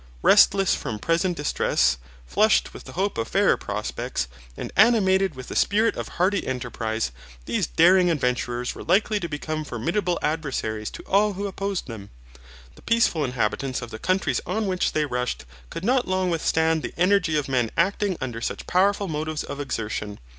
Restless 0.23 0.73
from 0.73 0.97
present 0.97 1.37
distress, 1.37 1.99
flushed 2.25 2.73
with 2.73 2.85
the 2.85 2.93
hope 2.93 3.19
of 3.19 3.27
fairer 3.27 3.55
prospects, 3.55 4.27
and 4.57 4.71
animated 4.75 5.35
with 5.35 5.47
the 5.47 5.55
spirit 5.55 5.95
of 5.95 6.07
hardy 6.07 6.47
enterprise, 6.47 7.11
these 7.45 7.67
daring 7.67 8.09
adventurers 8.09 8.73
were 8.73 8.81
likely 8.81 9.19
to 9.19 9.29
become 9.29 9.63
formidable 9.63 10.17
adversaries 10.23 10.89
to 10.89 11.03
all 11.03 11.33
who 11.33 11.45
opposed 11.45 11.85
them. 11.85 12.09
The 12.73 12.81
peaceful 12.81 13.23
inhabitants 13.23 13.83
of 13.83 13.91
the 13.91 13.99
countries 13.99 14.41
on 14.47 14.65
which 14.65 14.93
they 14.93 15.05
rushed 15.05 15.45
could 15.69 15.85
not 15.85 16.07
long 16.07 16.31
withstand 16.31 16.81
the 16.81 16.95
energy 16.97 17.37
of 17.37 17.47
men 17.47 17.69
acting 17.77 18.17
under 18.19 18.41
such 18.41 18.65
powerful 18.65 19.07
motives 19.07 19.43
of 19.43 19.59
exertion. 19.59 20.17